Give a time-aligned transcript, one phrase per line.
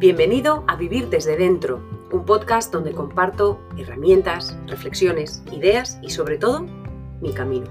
[0.00, 1.76] Bienvenido a Vivir desde Dentro,
[2.10, 6.62] un podcast donde comparto herramientas, reflexiones, ideas y sobre todo
[7.20, 7.66] mi camino.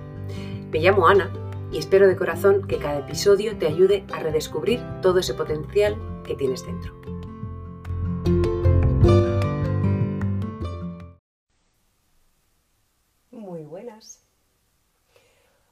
[0.70, 1.34] Me llamo Ana
[1.72, 6.36] y espero de corazón que cada episodio te ayude a redescubrir todo ese potencial que
[6.36, 6.94] tienes dentro.
[13.32, 14.24] Muy buenas.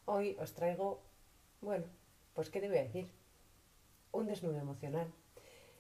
[0.06, 1.04] Hoy os traigo,
[1.62, 1.86] bueno,
[2.34, 3.12] pues ¿qué te voy a decir?
[4.12, 5.14] Un desnudo emocional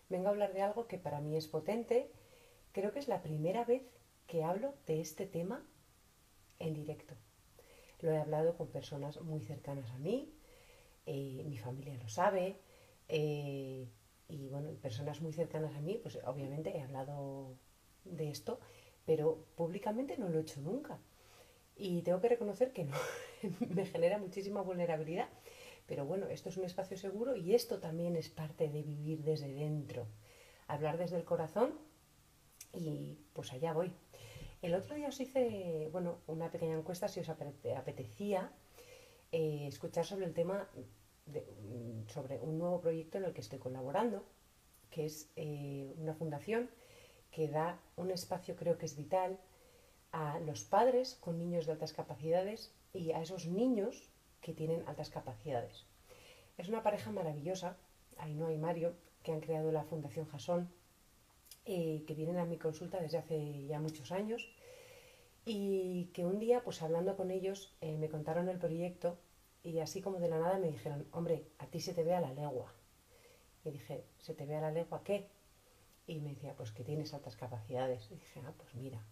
[0.10, 2.12] vengo a hablar de algo que para mí es potente.
[2.72, 3.84] Creo que es la primera vez
[4.28, 5.66] que hablo de este tema
[6.60, 7.16] en directo.
[8.02, 10.32] Lo he hablado con personas muy cercanas a mí,
[11.06, 12.60] eh, mi familia lo sabe,
[13.08, 13.88] eh,
[14.28, 17.56] y bueno, personas muy cercanas a mí, pues obviamente he hablado
[18.04, 18.60] de esto,
[19.06, 21.00] pero públicamente no lo he hecho nunca.
[21.76, 22.96] Y tengo que reconocer que no,
[23.70, 25.30] me genera muchísima vulnerabilidad
[25.88, 29.54] pero bueno, esto es un espacio seguro y esto también es parte de vivir desde
[29.54, 30.06] dentro.
[30.68, 31.74] Hablar desde el corazón
[32.74, 33.94] y pues allá voy.
[34.62, 38.52] El otro día os hice, bueno, una pequeña encuesta si os apetecía
[39.32, 40.68] eh, escuchar sobre el tema,
[41.26, 41.46] de,
[42.08, 44.26] sobre un nuevo proyecto en el que estoy colaborando,
[44.90, 46.70] que es eh, una fundación
[47.32, 49.40] que da un espacio, creo que es vital,
[50.12, 54.10] a los padres con niños de altas capacidades y a esos niños
[54.48, 55.84] que tienen altas capacidades.
[56.58, 57.76] Es una pareja maravillosa,
[58.18, 60.70] Ainhoa y Mario, que han creado la Fundación Jasón,
[61.66, 64.48] eh, que vienen a mi consulta desde hace ya muchos años
[65.44, 69.18] y que un día, pues hablando con ellos, eh, me contaron el proyecto
[69.64, 72.22] y así como de la nada me dijeron, hombre, a ti se te ve a
[72.22, 72.74] la legua.
[73.66, 75.28] Y dije, ¿se te ve a la legua qué?
[76.08, 78.10] Y me decía, pues que tienes altas capacidades.
[78.12, 79.04] Y dije, ah, pues mira,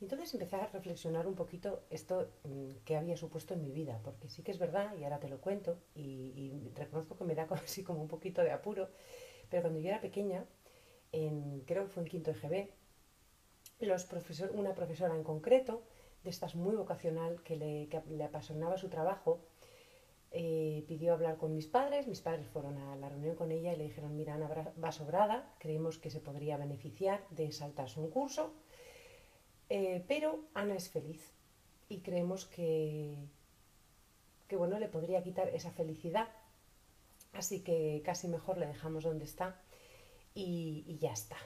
[0.00, 4.28] entonces empecé a reflexionar un poquito esto mm, que había supuesto en mi vida, porque
[4.28, 7.82] sí que es verdad, y ahora te lo cuento, y, reconozco que me da así
[7.82, 8.88] como un poquito de apuro,
[9.48, 10.44] pero cuando yo era pequeña,
[11.10, 12.68] creo que fue en quinto EGB,
[13.80, 15.82] los profesor, una profesora en concreto,
[16.24, 19.40] de estas muy vocacional, que le, le apasionaba su trabajo,
[20.36, 23.76] eh, pidió hablar con mis padres, mis padres fueron a la reunión con ella y
[23.76, 28.52] le dijeron, mira, Ana va sobrada, creemos que se podría beneficiar de saltarse un curso,
[29.68, 31.32] eh, pero Ana es feliz
[31.88, 33.16] y creemos que,
[34.48, 36.28] que bueno, le podría quitar esa felicidad.
[37.32, 39.60] Así que casi mejor le dejamos donde está
[40.34, 41.36] y, ya está.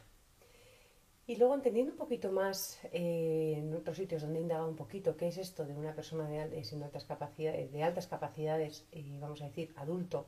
[1.27, 5.17] Y luego entendiendo un poquito más eh, en otros sitios donde he indagado un poquito
[5.17, 9.47] qué es esto de una persona de, altas, capacidades, de altas capacidades, y vamos a
[9.47, 10.27] decir adulto,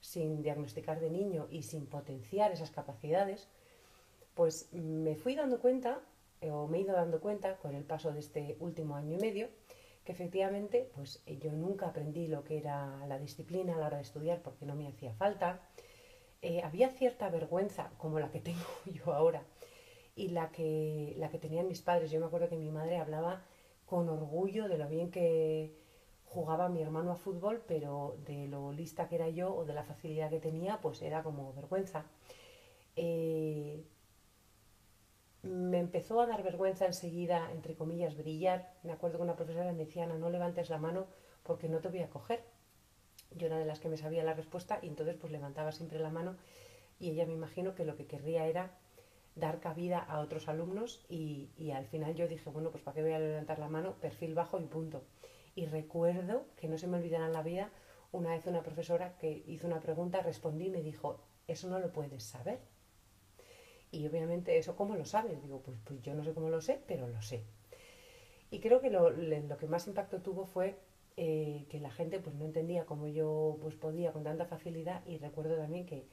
[0.00, 3.48] sin diagnosticar de niño y sin potenciar esas capacidades,
[4.34, 6.00] pues me fui dando cuenta
[6.50, 9.48] o me he ido dando cuenta con el paso de este último año y medio
[10.08, 14.04] que efectivamente pues yo nunca aprendí lo que era la disciplina a la hora de
[14.04, 15.60] estudiar porque no me hacía falta.
[16.40, 19.42] Eh, había cierta vergüenza como la que tengo yo ahora
[20.16, 22.10] y la que, la que tenían mis padres.
[22.10, 23.44] Yo me acuerdo que mi madre hablaba
[23.84, 25.76] con orgullo de lo bien que
[26.24, 29.84] jugaba mi hermano a fútbol, pero de lo lista que era yo o de la
[29.84, 32.06] facilidad que tenía, pues era como vergüenza.
[32.96, 33.84] Eh,
[35.42, 38.74] me empezó a dar vergüenza enseguida, entre comillas, brillar.
[38.82, 41.06] Me acuerdo que una profesora me decía, no levantes la mano
[41.42, 42.42] porque no te voy a coger.
[43.30, 46.10] Yo era de las que me sabía la respuesta y entonces pues levantaba siempre la
[46.10, 46.36] mano
[46.98, 48.78] y ella me imagino que lo que querría era
[49.34, 53.02] dar cabida a otros alumnos y, y al final yo dije, bueno, pues ¿para qué
[53.02, 53.94] voy a levantar la mano?
[54.00, 55.04] Perfil bajo y punto.
[55.54, 57.70] Y recuerdo que no se me olvidará en la vida
[58.10, 61.92] una vez una profesora que hizo una pregunta, respondí y me dijo, eso no lo
[61.92, 62.58] puedes saber.
[63.90, 65.42] Y obviamente eso, ¿cómo lo sabes?
[65.42, 67.44] Digo, pues, pues yo no sé cómo lo sé, pero lo sé.
[68.50, 69.14] Y creo que lo,
[69.58, 70.78] que más impacto tuvo fue
[71.16, 75.18] eh, que la gente pues no entendía cómo yo pues podía con tanta facilidad y
[75.18, 76.06] recuerdo también que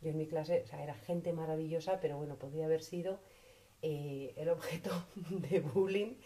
[0.00, 3.20] yo en mi clase, o sea, era gente maravillosa, pero bueno, podía haber sido
[3.82, 4.90] eh, el objeto
[5.30, 6.16] de bullying,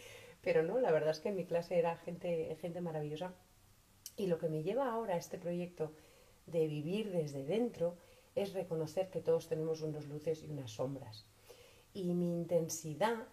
[0.41, 3.33] pero no, la verdad es que en mi clase era gente, gente maravillosa.
[4.15, 5.93] Y lo que me lleva ahora a este proyecto
[6.45, 7.97] de vivir desde dentro
[8.35, 11.25] es reconocer que todos tenemos unas luces y unas sombras.
[11.93, 13.27] Y mi intensidad,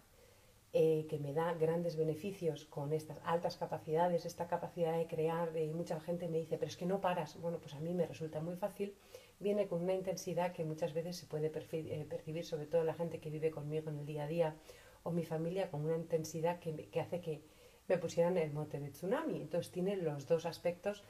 [0.73, 5.73] eh, que me da grandes beneficios con estas altas capacidades, esta capacidad de crear, y
[5.73, 7.41] mucha gente me dice, pero es que no paras.
[7.41, 8.94] Bueno, pues a mí me resulta muy fácil,
[9.41, 13.19] viene con una intensidad que muchas veces se puede eh, percibir, sobre todo la gente
[13.19, 14.55] que vive conmigo en el día a día
[15.02, 17.43] o mi familia, con una intensidad que, que hace que
[17.88, 19.41] me pusieran el mote de tsunami.
[19.41, 21.02] Entonces tiene los dos aspectos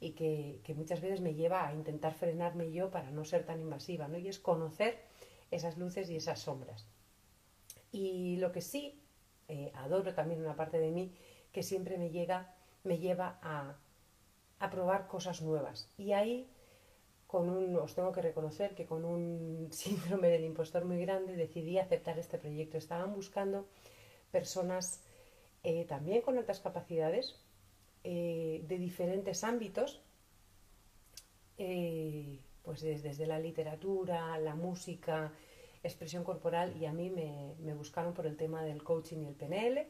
[0.00, 4.08] y que, muchas veces me lleva a intentar frenarme yo para no ser tan invasiva,
[4.08, 4.18] ¿no?
[4.18, 4.98] Y es conocer
[5.50, 6.88] esas luces y esas sombras.
[7.92, 9.02] Y lo que sí
[9.48, 11.14] eh, adoro también una parte de mí
[11.52, 13.76] que siempre me llega, me lleva a,
[14.58, 15.92] a probar cosas nuevas.
[15.98, 16.50] Y ahí
[17.26, 21.78] con un, os tengo que reconocer que con un síndrome del impostor muy grande decidí
[21.78, 22.78] aceptar este proyecto.
[22.78, 23.66] Estaban buscando
[24.30, 25.02] personas
[25.62, 27.38] eh, también con altas capacidades
[28.04, 30.00] eh, de diferentes ámbitos,
[31.58, 35.32] eh, pues desde, la literatura, la música,
[35.82, 39.34] expresión corporal y a mí me, me, buscaron por el tema del coaching y el
[39.34, 39.86] PNL.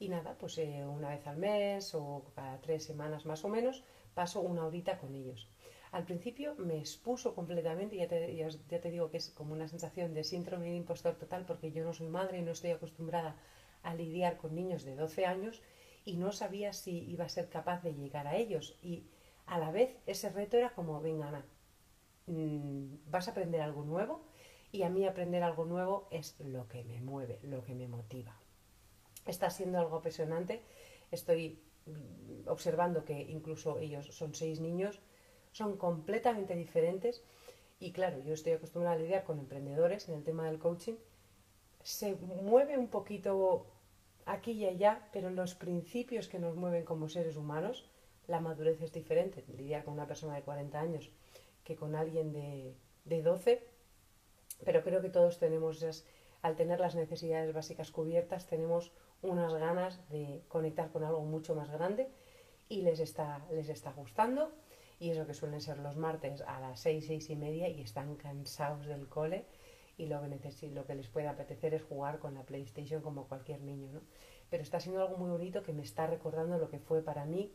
[0.00, 3.82] Y nada, pues una vez al mes o cada tres semanas más o menos
[4.14, 5.48] paso una horita con ellos.
[5.90, 10.12] Al principio me expuso completamente, ya te, ya, te digo que es como una sensación
[10.12, 13.36] de síndrome de impostor total porque yo no soy madre y no estoy acostumbrada
[13.82, 15.62] a lidiar con niños de 12 años
[16.04, 18.78] y no sabía si iba a ser capaz de llegar a ellos.
[18.82, 19.04] Y
[19.46, 21.44] a la vez ese reto era como, venga
[22.26, 24.22] mm, vas a aprender algo nuevo
[24.72, 28.36] y a mí aprender algo nuevo es lo que me mueve, lo que me motiva.
[29.26, 30.62] Está siendo algo apasionante,
[31.10, 35.00] estoy mm, observando que incluso ellos son seis niños,
[35.52, 37.22] son completamente diferentes
[37.80, 40.96] y claro, yo estoy acostumbrada a lidiar con emprendedores en el tema del coaching,
[41.82, 43.66] se mueve un poquito
[44.28, 47.90] aquí y allá, pero los principios que nos mueven como seres humanos,
[48.26, 51.10] la madurez es diferente, lidiar con una persona de 40 años
[51.64, 53.66] que con alguien de, de 12,
[54.64, 55.84] pero creo que todos tenemos
[56.42, 58.92] al tener las necesidades básicas cubiertas, tenemos
[59.22, 62.08] unas ganas de conectar con algo mucho más grande
[62.68, 64.52] y les está, les está gustando.
[65.00, 68.16] Y eso que suelen ser los martes a las seis, seis y media y están
[68.16, 69.46] cansados del cole
[69.98, 74.00] y lo que, les puede apetecer es jugar con la PlayStation como cualquier niño, ¿no?
[74.48, 77.52] Pero está siendo algo muy bonito que me está recordando lo que fue para mí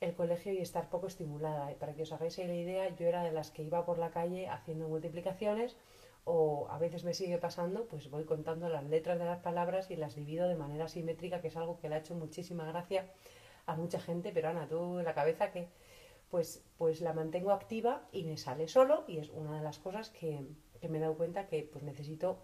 [0.00, 1.70] el colegio y estar poco estimulada.
[1.72, 4.10] Y para que os hagáis la idea, yo era de las que iba por la
[4.10, 5.76] calle haciendo multiplicaciones
[6.24, 9.96] o a veces me sigue pasando, pues voy contando las letras de las palabras y
[9.96, 13.10] las divido de manera simétrica, que es algo que le ha hecho muchísima gracia
[13.66, 15.68] a mucha gente, pero Ana, tú la cabeza que
[16.30, 20.10] pues, pues la mantengo activa y me sale solo y es una de las cosas
[20.10, 20.46] que,
[20.88, 22.38] me he dado cuenta que pues necesito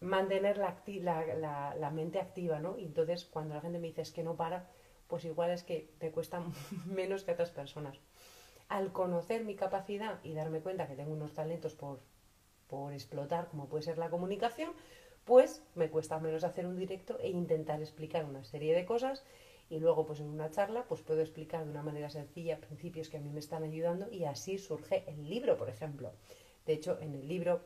[0.00, 2.78] mantener la, mente activa, ¿no?
[2.78, 4.70] Y entonces cuando la gente me dice es que no para,
[5.08, 6.42] pues igual es que te cuesta
[6.86, 7.98] menos que otras personas.
[8.68, 12.00] Al conocer mi capacidad y darme cuenta que tengo unos talentos por,
[12.68, 14.72] por explotar, como puede ser la comunicación,
[15.24, 19.24] pues me cuesta menos hacer un directo e intentar explicar una serie de cosas
[19.70, 23.16] y luego pues en una charla pues puedo explicar de una manera sencilla principios que
[23.16, 26.12] a mí me están ayudando y así surge el libro, por ejemplo.
[26.66, 27.62] De hecho, en el libro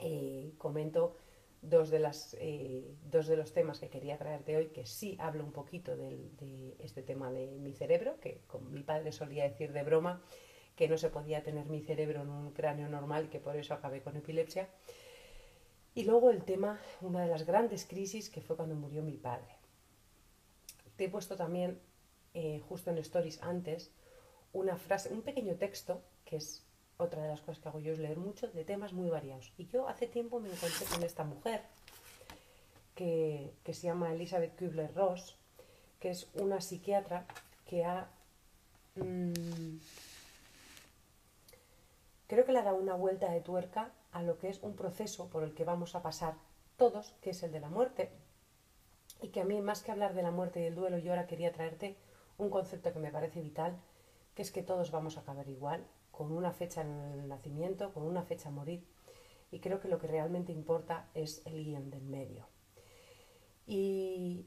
[0.00, 1.16] eh, comento
[1.60, 5.44] dos de, las, eh, dos de los temas que quería traerte hoy, que sí hablo
[5.44, 9.82] un poquito de este tema de mi cerebro, que como mi padre solía decir de
[9.82, 10.22] broma,
[10.76, 14.02] que no se podía tener mi cerebro en un cráneo normal, que por eso acabé
[14.02, 14.68] con epilepsia.
[15.94, 19.62] Y luego el tema, una de las grandes crisis, que fue cuando murió mi padre
[20.96, 21.80] te he puesto también,
[22.34, 23.92] eh, justo en Stories antes,
[24.52, 26.64] una frase, un pequeño texto, que es
[27.02, 29.52] otra de las cosas que hago yo, es leer mucho de temas muy variados.
[29.58, 31.62] Y yo hace tiempo me encontré con esta mujer,
[32.94, 35.36] que, se llama Elizabeth Kubler-Ross,
[35.98, 37.26] que es una psiquiatra
[37.66, 38.08] que ha...
[38.96, 39.78] Mm,
[42.26, 45.28] creo que le ha dado una vuelta de tuerca a lo que es un proceso
[45.28, 46.34] por el que vamos a pasar
[46.76, 48.10] todos, que es el de la muerte,
[49.20, 51.26] y que a mí, más que hablar de la muerte y el duelo, yo ahora
[51.26, 51.96] quería traerte
[52.38, 53.76] un concepto que me parece vital,
[54.34, 58.04] que es que todos vamos a acabar igual, con una fecha en el nacimiento, con
[58.04, 58.86] una fecha a morir,
[59.50, 62.46] y creo que lo que realmente importa es el guion del medio.
[63.66, 64.46] Y,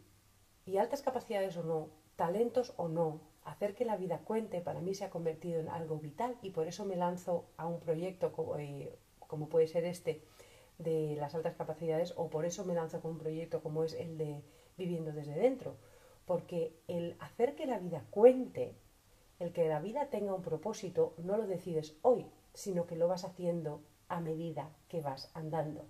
[0.66, 4.94] y altas capacidades o no, talentos o no, hacer que la vida cuente para mí
[4.96, 8.58] se ha convertido en algo vital y por eso me lanzo a un proyecto como,
[8.58, 10.24] eh, como puede ser este
[10.80, 14.18] de las altas capacidades o por eso me lanzo con un proyecto como es el
[14.18, 14.44] de
[14.78, 15.78] viviendo desde dentro.
[16.26, 18.76] Porque el hacer que la vida cuente,
[19.40, 23.26] el que la vida tenga un propósito, no lo decides hoy, sino que lo vas
[23.26, 25.86] haciendo a medida que vas andando.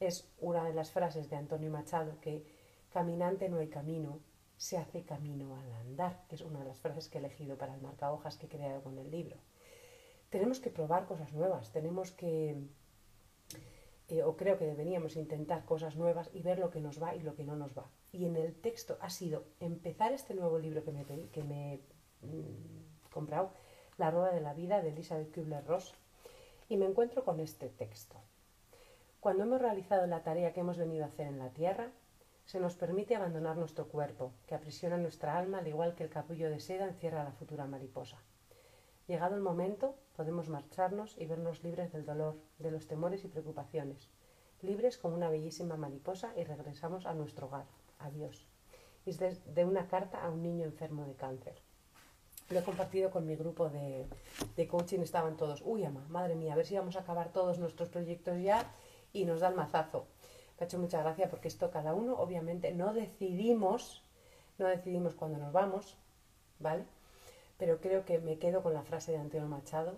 [0.00, 2.44] Es una de las frases de Antonio Machado que
[2.90, 4.20] caminante no hay camino,
[4.56, 7.74] se hace camino al andar, que es una de las frases que he elegido para
[7.74, 9.36] el marca hojas que he creado con el libro.
[10.30, 12.56] Tenemos que probar cosas nuevas, tenemos que
[14.08, 17.20] eh, o creo que deberíamos intentar cosas nuevas y ver lo que nos va y
[17.20, 17.90] lo que no nos va.
[18.10, 21.80] Y en el texto ha sido empezar este nuevo libro que me, que me
[23.10, 23.52] comprado,
[23.96, 25.94] La Rueda de la Vida de Elizabeth Kubler-Ross,
[26.68, 28.16] y me encuentro con este texto.
[29.20, 31.90] Cuando hemos realizado la tarea que hemos venido a hacer en la Tierra,
[32.44, 36.48] se nos permite abandonar nuestro cuerpo, que aprisiona nuestra alma al igual que el capullo
[36.48, 38.18] de seda encierra a la futura mariposa.
[39.06, 44.08] Llegado el momento, podemos marcharnos y vernos libres del dolor, de los temores y preocupaciones,
[44.62, 47.66] libres como una bellísima mariposa y regresamos a nuestro hogar.
[47.98, 48.46] Adiós.
[49.04, 51.67] Es de una carta a un niño enfermo de cáncer.
[52.50, 54.06] Lo he compartido con mi grupo de,
[54.56, 57.58] de coaching, estaban todos, uy, ama, madre mía, a ver si vamos a acabar todos
[57.58, 58.72] nuestros proyectos ya
[59.12, 60.06] y nos da el mazazo.
[60.58, 64.02] Me ha hecho mucha gracia porque esto cada uno, obviamente, no decidimos,
[64.56, 65.96] no decidimos cuándo nos vamos,
[66.58, 66.84] ¿vale?
[67.58, 69.96] Pero creo que me quedo con la frase de Antonio Machado.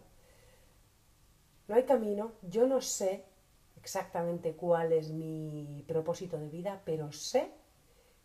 [1.68, 3.24] No hay camino, yo no sé
[3.76, 7.52] exactamente cuál es mi propósito de vida, pero sé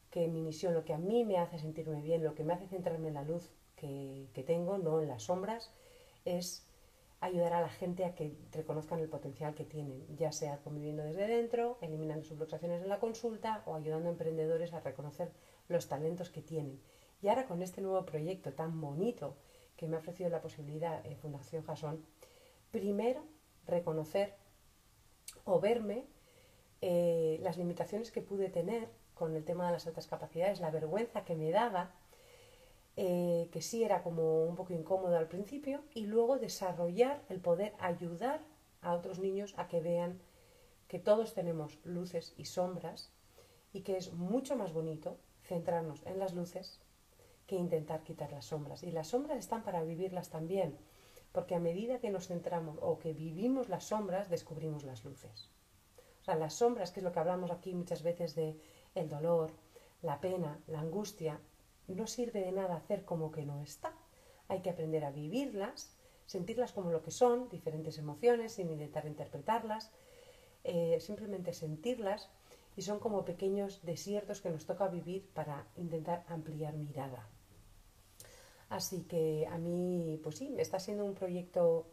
[0.10, 2.68] que mi misión, lo que a mí me hace sentirme bien, lo que me hace
[2.68, 5.72] centrarme en la luz que, tengo, no en las sombras,
[6.26, 6.66] es
[7.20, 11.28] ayudar a la gente a que reconozcan el potencial que tienen, ya sea conviviendo desde
[11.28, 15.32] dentro, eliminando sus bloqueaciones en la consulta o ayudando a emprendedores a reconocer
[15.68, 16.80] los talentos que tienen.
[17.22, 19.36] Y ahora con este nuevo proyecto tan bonito
[19.78, 22.06] que me ha ofrecido la posibilidad en Fundación Jasón,
[22.72, 23.26] primero
[23.66, 24.36] reconocer
[25.44, 26.06] o verme
[26.82, 31.24] eh, las limitaciones que pude tener con el tema de las altas capacidades, la vergüenza
[31.24, 31.92] que me daba
[32.98, 37.74] eh, que sí era como un poco incómodo al principio, y luego desarrollar el poder
[37.80, 38.42] ayudar
[38.82, 40.20] a otros niños a que vean
[40.88, 43.12] que todos tenemos luces y sombras
[43.74, 46.80] y que es mucho más bonito centrarnos en las luces
[47.48, 48.84] que intentar quitar las sombras.
[48.84, 50.78] Y las sombras están para vivirlas también,
[51.32, 55.52] porque a medida que nos centramos o que vivimos las sombras, descubrimos las luces.
[56.22, 58.58] O sea, las sombras, que es lo que hablamos aquí muchas veces de
[58.96, 59.52] el dolor,
[60.02, 61.40] la pena, la angustia,
[61.88, 63.94] no sirve de nada hacer como que no está.
[64.48, 69.92] Hay que aprender a vivirlas, sentirlas como lo que son, diferentes emociones, sin intentar interpretarlas,
[70.64, 72.30] eh, simplemente sentirlas
[72.76, 77.30] y son como pequeños desiertos que nos toca vivir para intentar ampliar mirada.
[78.70, 81.88] Así que a mí, pues sí, me está siendo un proyecto,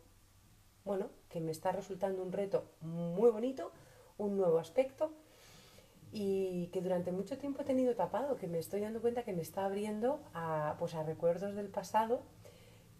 [0.85, 3.73] bueno, que me está resultando un reto muy bonito,
[4.19, 5.13] un nuevo aspecto
[6.15, 9.41] y que durante mucho tiempo he tenido tapado, que me estoy dando cuenta que me
[9.41, 12.23] está abriendo a, pues a recuerdos del pasado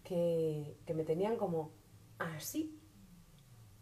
[0.03, 1.71] que, que me tenían como
[2.17, 2.81] así.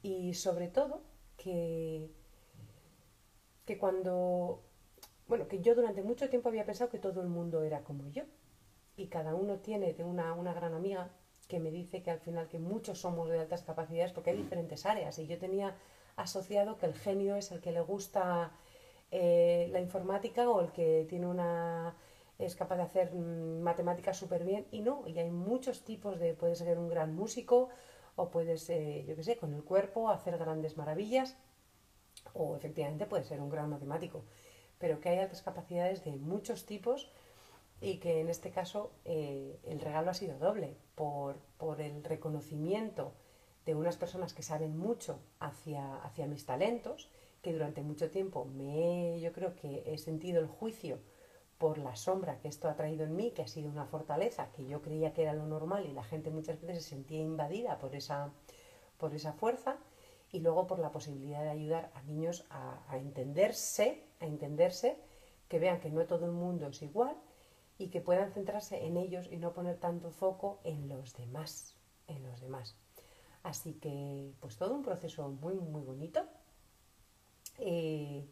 [0.01, 1.03] Y sobre todo
[1.37, 2.11] que,
[3.65, 4.65] que cuando,
[5.27, 8.23] bueno, que yo durante mucho tiempo había pensado que todo el mundo era como yo.
[8.97, 11.09] Y cada uno tiene, tengo una, una gran amiga
[11.47, 14.85] que me dice que al final que muchos somos de altas capacidades porque hay diferentes
[14.85, 15.17] áreas.
[15.19, 15.77] Y yo tenía
[16.17, 18.51] asociado que el genio es el que le gusta
[19.11, 21.95] eh, la informática o el que tiene una
[22.39, 26.33] es capaz de hacer mm, matemáticas súper bien y no, y hay muchos tipos de,
[26.33, 27.69] puedes ser un gran músico
[28.15, 31.37] o puedes, yo qué sé, con el cuerpo hacer grandes maravillas
[32.33, 34.23] o efectivamente puedes ser un gran matemático,
[34.79, 37.11] pero que hay altas capacidades de muchos tipos
[37.81, 43.13] y que en este caso eh, el regalo ha sido doble por, por, el reconocimiento
[43.65, 47.09] de unas personas que saben mucho hacia, hacia mis talentos
[47.41, 50.99] que durante mucho tiempo me yo creo que he sentido el juicio
[51.57, 54.65] por la sombra que esto ha traído en mí, que ha sido una fortaleza que
[54.65, 57.95] yo creía que era lo normal y la gente muchas veces se sentía invadida por
[57.95, 58.33] esa,
[58.97, 59.77] por esa fuerza
[60.31, 64.97] y luego por la posibilidad de ayudar a niños a, entenderse, a entenderse,
[65.47, 67.15] que vean que no todo el mundo es igual
[67.77, 71.75] y que puedan centrarse en ellos y no poner tanto foco en los demás,
[72.07, 72.77] en los demás.
[73.43, 76.27] Así que, pues todo un proceso muy, muy bonito
[77.61, 78.27] eh,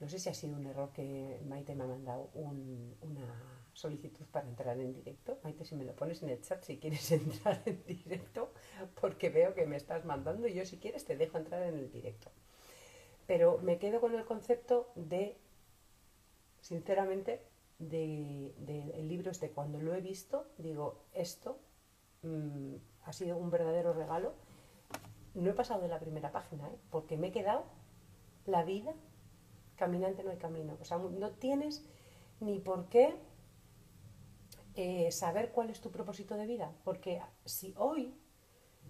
[0.00, 4.48] no sé si ha sido un error que Maite me ha mandado una solicitud para
[4.48, 5.38] entrar en directo.
[5.42, 8.52] Maite, si me lo pones en el chat si quieres entrar en directo,
[9.00, 11.90] porque veo que me estás mandando y yo si quieres te dejo entrar en el
[11.90, 12.30] directo.
[13.26, 15.38] Pero me quedo con el concepto de,
[16.60, 17.42] sinceramente,
[17.78, 19.50] del de, libro este.
[19.50, 21.58] Cuando lo he visto, digo, esto
[22.22, 24.34] mm, ha sido un verdadero regalo.
[25.34, 26.76] No he pasado de la primera página, ¿eh?
[26.90, 27.64] porque me he quedado
[28.46, 28.94] la vida,
[29.76, 30.76] caminante no hay camino.
[30.80, 31.84] O sea, no tienes
[32.40, 33.14] ni por qué
[34.76, 36.72] eh, saber cuál es tu propósito de vida.
[36.84, 38.14] Porque si hoy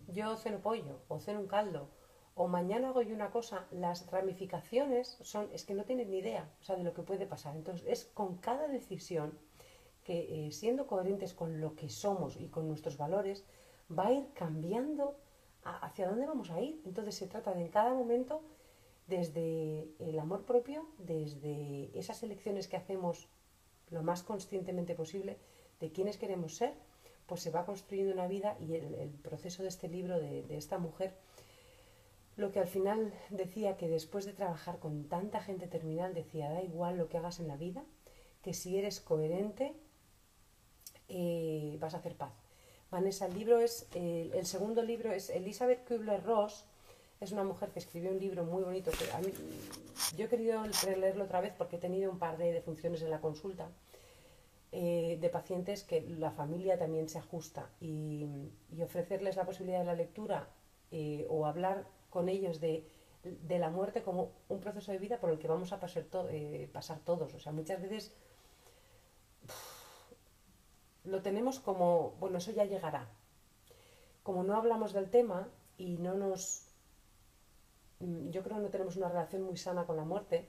[0.08, 1.90] yo ceno pollo o ceno un caldo
[2.34, 6.50] o mañana hago yo una cosa, las ramificaciones son, es que no tienes ni idea
[6.60, 7.54] o sea, de lo que puede pasar.
[7.56, 9.38] Entonces es con cada decisión
[10.02, 13.44] que eh, siendo coherentes con lo que somos y con nuestros valores,
[13.96, 15.16] va a ir cambiando
[15.62, 16.82] hacia dónde vamos a ir.
[16.84, 18.42] Entonces se trata de en cada momento
[19.06, 23.28] desde el amor propio, desde esas elecciones que hacemos
[23.90, 25.38] lo más conscientemente posible
[25.80, 26.74] de quiénes queremos ser,
[27.26, 31.14] pues se va construyendo una vida y el, proceso de este libro, de, esta mujer,
[32.36, 36.62] lo que al final decía que después de trabajar con tanta gente terminal, decía, da
[36.62, 37.84] igual lo que hagas en la vida,
[38.42, 39.74] que si eres coherente,
[41.08, 42.32] eh, vas a hacer paz.
[42.90, 46.66] Vanessa, el libro es, el segundo libro es Elizabeth Kubler-Ross,
[47.20, 49.32] es una mujer que escribió un libro muy bonito que a mí,
[50.16, 50.62] yo he querido
[50.98, 53.68] leerlo otra vez porque he tenido un par de defunciones en la consulta.
[54.76, 58.26] eh, de pacientes que la familia también se ajusta y,
[58.82, 60.48] ofrecerles la posibilidad de la lectura
[60.90, 62.84] eh, o hablar con ellos de,
[63.48, 66.98] la muerte como un proceso de vida por el que vamos a pasar, eh, pasar
[66.98, 67.32] todos.
[67.34, 68.12] O sea, muchas veces
[71.04, 73.08] lo tenemos como, bueno, eso ya llegará.
[74.24, 76.63] Como no hablamos del tema y no nos...
[78.04, 80.48] Mm, yo creo que no tenemos una relación muy sana con la muerte,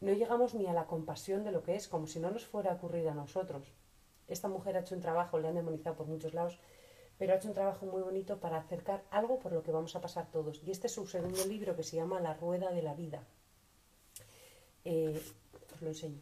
[0.00, 2.72] no llegamos ni a la compasión de lo que es, como si no nos fuera
[2.72, 3.72] a ocurrir a nosotros.
[4.28, 6.58] Esta mujer ha hecho un trabajo, le han demonizado por muchos lados,
[7.18, 10.00] pero ha hecho un trabajo muy bonito para acercar algo por lo que vamos a
[10.00, 10.62] pasar todos.
[10.64, 13.24] Y este es su segundo libro que se llama La Rueda de la Vida.
[14.84, 15.22] Eh,
[15.74, 16.20] os lo enseño.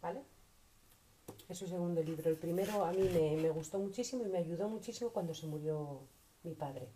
[0.00, 0.22] ¿Vale?
[1.48, 2.30] Es su segundo libro.
[2.30, 6.00] El primero a mí me, me, gustó muchísimo y me ayudó muchísimo cuando se murió
[6.42, 6.88] mi padre.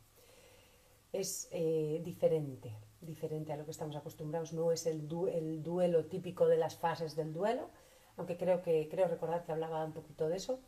[1.13, 6.49] Es eh, diferente diferente a lo que estamos acostumbrados, no es el, el duelo típico
[6.49, 7.71] de las fases del duelo,
[8.17, 10.61] aunque creo que creo recordar que hablaba un poquito de eso,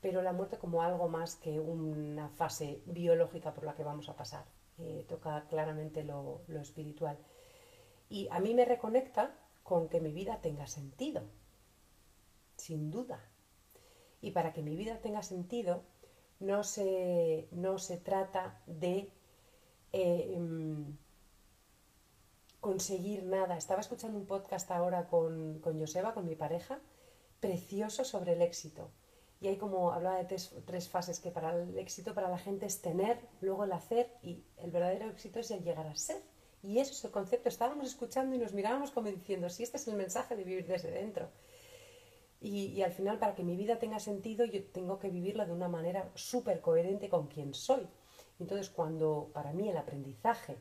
[0.00, 4.16] pero la muerte como algo más que una fase biológica por la que vamos a
[4.16, 4.44] pasar.
[4.78, 7.18] Eh, toca claramente lo, lo espiritual.
[8.08, 11.22] Y a mí me reconecta con que mi vida tenga sentido,
[12.56, 13.20] sin duda.
[14.20, 15.82] Y para que mi vida tenga sentido,
[16.38, 19.10] no se, no se trata de
[19.92, 20.96] em,
[22.60, 23.56] conseguir nada.
[23.56, 26.80] Estaba escuchando un podcast ahora con, con Joseba, con mi pareja,
[27.40, 28.90] precioso sobre el éxito.
[29.40, 32.82] Y hay como hablaba de tres, fases que para el éxito para la gente es
[32.82, 36.20] tener, luego el hacer y el verdadero éxito es el llegar a ser.
[36.62, 37.48] Y eso es el concepto.
[37.48, 40.90] Estábamos escuchando y nos mirábamos como diciendo, si este es el mensaje de vivir desde
[40.90, 41.28] dentro.
[42.40, 45.52] Y, y al final, para que mi vida tenga sentido, yo tengo que vivirla de
[45.52, 47.86] una manera súper coherente con quien soy.
[48.40, 50.58] Entonces, cuando para mí el aprendizaje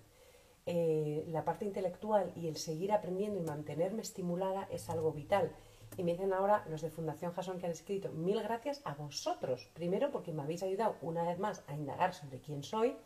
[0.69, 5.55] eh, la parte intelectual y el seguir aprendiendo y mantenerme estimulada es algo vital.
[5.95, 9.69] Y me dicen ahora los de Fundación Jason que han escrito, mil gracias a vosotros.
[9.73, 12.97] Primero porque me habéis ayudado una vez más a indagar sobre quién soy.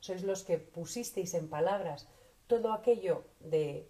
[0.00, 2.08] Sois los que pusisteis en palabras
[2.46, 3.86] todo aquello de,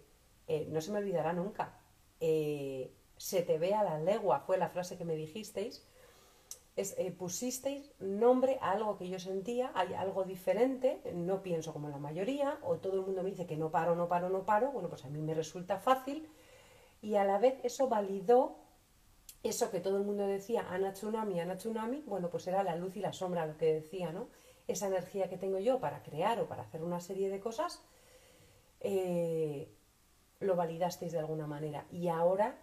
[0.47, 1.79] eh, no se me olvidará nunca,
[2.19, 5.87] eh, se te ve a la legua, fue la frase que me dijisteis
[6.97, 11.97] eh, pusisteis nombre a algo que yo sentía, hay algo diferente, no pienso como la
[11.97, 14.89] mayoría, o todo el mundo me dice que no paro, no paro, no paro, bueno,
[14.89, 16.27] pues a mí me resulta fácil,
[17.01, 18.57] y a la vez eso validó
[19.43, 22.95] eso que todo el mundo decía, Ana Tsunami, Ana Tsunami, bueno, pues era la luz
[22.95, 24.27] y la sombra lo que decía, ¿no?
[24.67, 27.83] Esa energía que tengo yo para crear o para hacer una serie de cosas,
[28.79, 29.71] eh,
[30.39, 31.85] lo validasteis de alguna manera.
[31.91, 32.55] Y ahora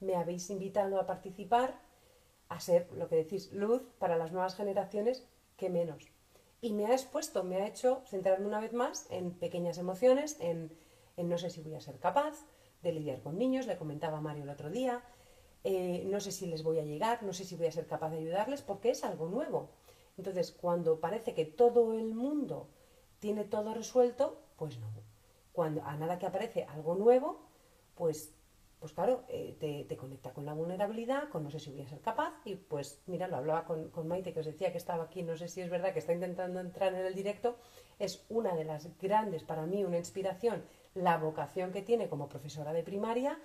[0.00, 1.80] me habéis invitado a participar
[2.48, 5.26] a ser, lo que decís, luz para las nuevas generaciones
[5.56, 6.12] que menos.
[6.60, 10.72] Y me ha expuesto, me ha hecho centrarme una vez más en pequeñas emociones, en,
[11.16, 12.46] no sé si voy a ser capaz
[12.82, 15.02] de lidiar con niños, le comentaba a Mario el otro día,
[15.62, 18.10] eh, no sé si les voy a llegar, no sé si voy a ser capaz
[18.10, 19.70] de ayudarles, porque es algo nuevo.
[20.16, 22.68] Entonces, cuando parece que todo el mundo
[23.18, 24.86] tiene todo resuelto, pues no.
[25.52, 27.40] Cuando a nada que aparece algo nuevo,
[27.94, 28.34] pues
[28.84, 29.56] pues claro, eh,
[29.88, 33.00] te, conecta con la vulnerabilidad, con no sé si voy a ser capaz, y pues
[33.06, 35.70] mira, lo hablaba con, Maite, que os decía que estaba aquí, no sé si es
[35.70, 37.56] verdad que está intentando entrar en el directo,
[37.98, 42.74] es una de las grandes, para mí, una inspiración, la vocación que tiene como profesora
[42.74, 43.38] de primaria,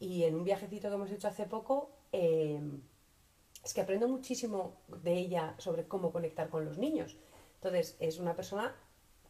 [0.00, 2.80] y en un viajecito que hemos hecho hace poco, em,
[3.62, 7.18] es que aprendo muchísimo de ella sobre cómo conectar con los niños.
[7.56, 8.74] Entonces, es una persona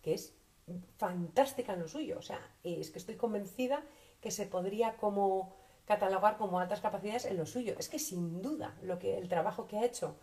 [0.02, 0.36] que es
[0.98, 3.84] fantástica en lo suyo, o sea, es que estoy convencida
[4.22, 5.54] que se podría como
[5.84, 7.74] catalogar como altas capacidades en lo suyo.
[7.78, 10.16] Es que sin duda lo que el trabajo que ha hecho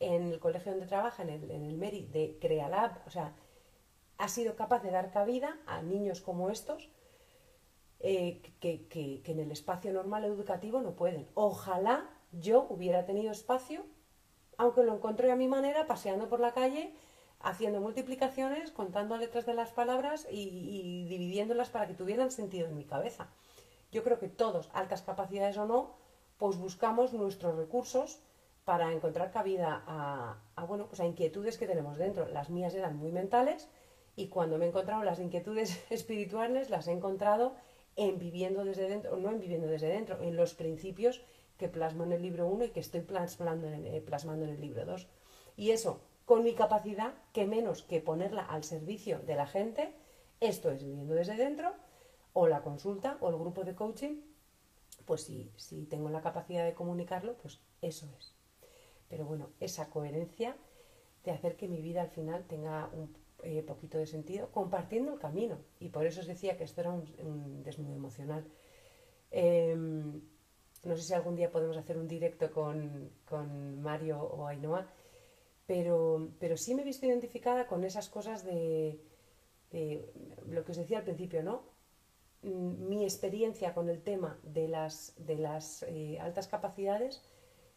[0.00, 3.34] en el colegio donde trabaja, en el, en el MERI, de Crealab, o sea,
[4.18, 6.90] ha sido capaz de dar cabida a niños como estos
[8.00, 11.28] eh, que, que, en el espacio normal educativo no pueden.
[11.34, 13.86] Ojalá yo hubiera tenido espacio,
[14.56, 16.94] aunque lo encontré a mi manera, paseando por la calle,
[17.40, 22.84] haciendo multiplicaciones, contando letras de las palabras y, dividiéndolas para que tuvieran sentido en mi
[22.84, 23.28] cabeza.
[23.92, 25.94] Yo creo que todos, altas capacidades o no,
[26.36, 28.20] pues buscamos nuestros recursos
[28.64, 32.28] para encontrar cabida a, bueno, pues a inquietudes que tenemos dentro.
[32.28, 33.68] Las mías eran muy mentales
[34.14, 37.54] y cuando me he encontrado las inquietudes espirituales las he encontrado
[37.96, 41.22] en viviendo desde dentro, no en viviendo desde dentro, en los principios
[41.56, 44.60] que plasmo en el libro 1 y que estoy plasmando en, el, plasmando en el
[44.60, 45.08] libro 2.
[45.56, 49.94] Y eso, con mi capacidad, que menos que ponerla al servicio de la gente,
[50.40, 51.72] esto es viviendo desde dentro,
[52.34, 54.20] o la consulta o el grupo de coaching,
[55.06, 58.34] pues si, si tengo la capacidad de comunicarlo, pues eso es.
[59.08, 60.54] Pero bueno, esa coherencia
[61.24, 65.18] de hacer que mi vida al final tenga un eh, poquito de sentido, compartiendo el
[65.18, 65.56] camino.
[65.80, 68.44] Y por eso os decía que esto era un, desnudo emocional.
[69.30, 70.20] Em,
[70.84, 74.86] No sé si algún día podemos hacer un directo con, con Mario o Ainhoa,
[75.68, 78.98] pero, pero sí me he visto identificada con esas cosas de,
[80.46, 81.60] lo que os decía al principio, ¿no?
[82.42, 87.22] Mm, mi experiencia con el tema de las, de las eh, altas capacidades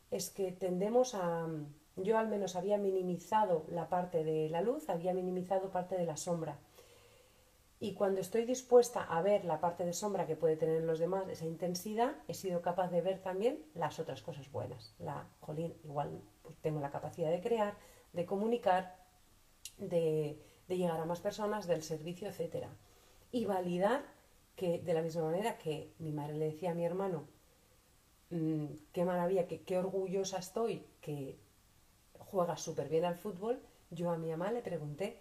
[0.09, 1.49] es que tendemos a,
[1.97, 6.15] yo al menos había minimizado la parte de la luz, había minimizado parte de la
[6.15, 6.59] sombra.
[7.83, 10.99] Y cuando estoy dispuesta a ver la parte de sombra que puede tener en los
[10.99, 14.93] demás, esa intensidad, he sido capaz de ver también las otras cosas buenas.
[14.99, 17.75] La, jolín, igual pues, tengo la capacidad de crear,
[18.13, 19.03] de comunicar,
[19.79, 22.67] de, llegar a más personas, del servicio, etc.
[23.31, 24.03] Y validar
[24.55, 27.27] que de la misma manera que mi madre le decía a mi hermano,
[28.29, 31.39] mmm, qué maravilla, qué, orgullosa estoy que
[32.19, 35.19] juegas súper bien al fútbol, yo a mi mamá le pregunté,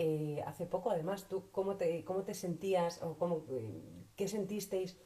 [0.00, 4.96] eh, hace poco además, ¿tú cómo te, cómo te sentías o cómo, eh, qué sentisteis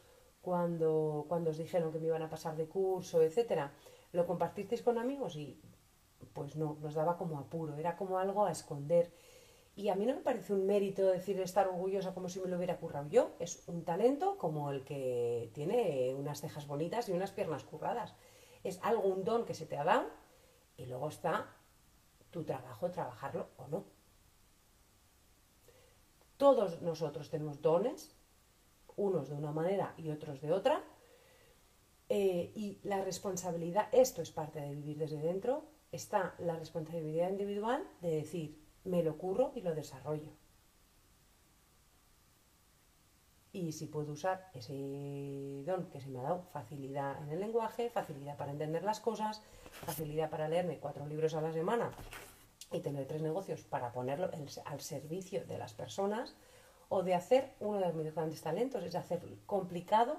[0.42, 3.72] cuando, cuando os dijeron que me iban a pasar de curso, etcétera?
[4.12, 5.36] ¿Lo compartisteis con amigos?
[5.36, 5.58] Y
[6.34, 9.10] pues no, nos daba como apuro, era como algo a esconder
[9.74, 12.56] y a mí no me parece un mérito decir estar orgullosa como si me lo
[12.56, 13.30] hubiera currado yo.
[13.38, 18.14] Es un talento como el que tiene unas cejas bonitas y unas piernas curradas.
[18.62, 20.10] Es algo, un don que se te ha dado
[20.76, 21.56] y luego está
[22.30, 23.84] tu trabajo, trabajarlo o no.
[26.42, 28.16] Todos nosotros tenemos dones,
[28.96, 30.82] unos de una manera y otros de otra.
[32.08, 37.88] Eh, y la responsabilidad, esto es parte de vivir desde dentro, está la responsabilidad individual
[38.00, 40.32] de decir, me lo curro y lo desarrollo.
[43.52, 47.88] Y si puedo usar ese don que se me ha dado, facilidad en el lenguaje,
[47.88, 51.92] facilidad para entender las cosas, facilidad para leerme cuatro libros a la semana
[52.72, 54.30] y tener tres negocios para ponerlo
[54.64, 56.36] al servicio de las personas,
[56.88, 60.18] o de hacer uno de mis grandes talentos, es hacer complicado,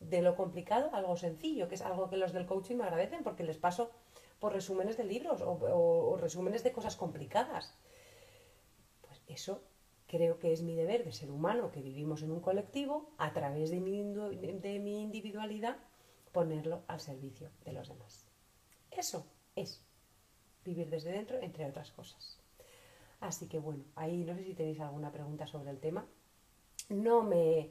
[0.00, 3.44] de lo complicado, algo sencillo, que es algo que los del coaching me agradecen porque
[3.44, 3.90] les paso
[4.38, 7.74] por resúmenes de libros o, o resúmenes de cosas complicadas.
[9.28, 9.62] Eso
[10.10, 13.70] creo que es mi deber de ser humano, que vivimos en un colectivo, a través
[13.70, 15.76] de mi, de mi individualidad,
[16.32, 18.26] ponerlo al servicio de los demás.
[18.90, 19.24] Eso
[19.54, 19.84] es
[20.70, 22.38] vivir desde dentro, entre otras cosas.
[23.20, 26.06] Así que bueno, ahí no sé si tenéis alguna pregunta sobre el tema.
[26.88, 27.70] No me...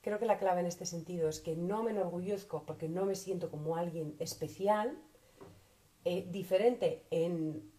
[0.00, 3.16] Creo que la clave en este sentido es que no me enorgullezco porque no me
[3.16, 4.96] siento como alguien especial,
[6.04, 7.72] eh, diferente en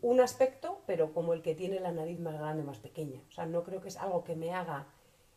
[0.00, 3.20] un aspecto, pero como el que tiene la nariz más grande, más pequeña.
[3.28, 4.86] O sea, no creo que es algo que me haga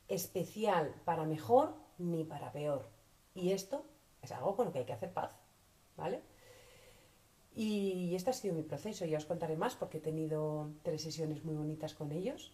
[0.07, 2.87] especial para mejor ni para peor.
[3.33, 3.85] Y esto
[4.21, 5.31] es algo con lo que hay que hacer paz,
[5.97, 6.21] ¿vale?
[7.55, 9.05] Y este ha sido mi proceso.
[9.05, 12.53] Ya os contaré más porque he tenido tres sesiones muy bonitas con ellos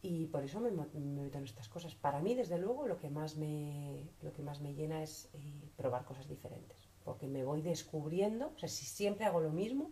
[0.00, 1.94] y por eso me, meto en estas cosas.
[1.94, 5.70] Para mí, desde luego, lo que más me, lo que más me llena es eh,
[5.76, 6.88] probar cosas diferentes.
[7.04, 9.90] Porque me voy descubriendo, o sea, si siempre hago lo mismo,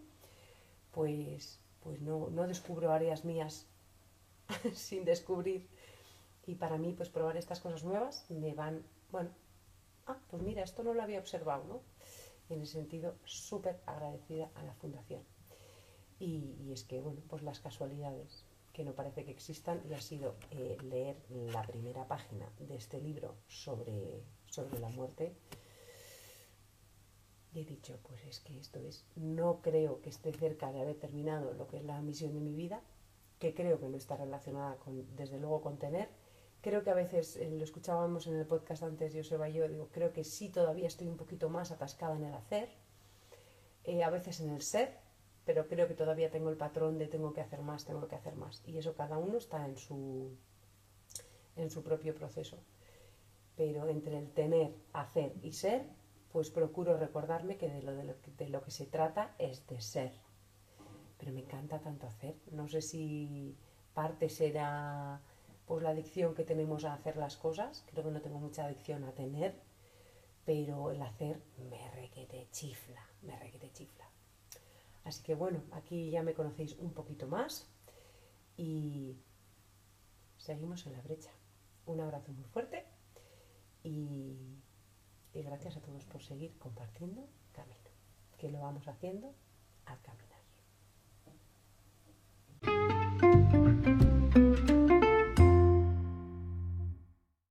[0.92, 3.66] pues, pues no, no descubro áreas mías
[4.74, 5.66] sin descubrir.
[6.46, 9.30] Y para mí, pues probar estas cosas nuevas me van, bueno,
[10.06, 11.80] ah, pues mira, esto no lo había observado, ¿no?
[12.52, 15.22] En ese sentido, súper agradecida a la fundación.
[16.18, 20.36] Y, es que, bueno, pues las casualidades que no parece que existan y ha sido
[20.50, 25.34] eh, leer la primera página de este libro sobre, sobre la muerte
[27.54, 30.96] y he dicho, pues es que esto es, no creo que esté cerca de haber
[30.96, 32.80] terminado lo que es la misión de mi vida,
[33.38, 36.08] que creo que no está relacionada con, desde luego con tener.
[36.62, 39.88] Creo que a veces, eh, lo escuchábamos en el podcast antes, Joseba y yo, digo,
[39.90, 42.68] creo que sí todavía estoy un poquito más atascada en el hacer,
[43.82, 44.96] eh, a veces en el ser,
[45.44, 48.36] pero creo que todavía tengo el patrón de tengo que hacer más, tengo que hacer
[48.36, 48.62] más.
[48.64, 50.36] Y eso cada uno está en su,
[51.56, 52.58] en su propio proceso.
[53.56, 55.84] Pero entre el tener, hacer y ser,
[56.30, 59.80] pues procuro recordarme que de lo, de, lo, de lo que se trata es de
[59.80, 60.12] ser.
[61.18, 62.36] Pero me encanta tanto hacer.
[62.52, 63.56] No sé si
[63.94, 65.20] parte será
[65.66, 67.84] pues la adicción que tenemos a hacer las cosas.
[67.90, 69.60] Creo que no tengo mucha adicción a tener,
[70.44, 74.08] pero el hacer me requete chifla, me requete chifla.
[75.04, 77.68] Así que bueno, aquí ya me conocéis un poquito más
[78.56, 79.16] y
[80.36, 81.30] seguimos en la brecha.
[81.86, 82.84] Un abrazo muy fuerte
[83.82, 84.62] y
[85.34, 87.90] y gracias a todos por seguir compartiendo camino,
[88.38, 89.34] que lo vamos haciendo
[89.86, 90.22] al camino.